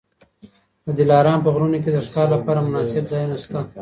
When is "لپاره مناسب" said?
2.35-3.03